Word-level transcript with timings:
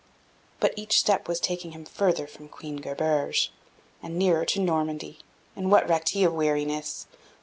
But 0.59 0.73
each 0.75 0.97
step 0.97 1.27
was 1.27 1.39
taking 1.39 1.73
him 1.73 1.85
further 1.85 2.25
from 2.25 2.47
Queen 2.49 2.77
Gerberge, 2.81 3.51
and 4.01 4.17
nearer 4.17 4.45
to 4.45 4.59
Normandy; 4.59 5.19
and 5.55 5.69
what 5.69 5.87
recked 5.87 6.09
he 6.09 6.23
of 6.23 6.33
weariness? 6.33 7.05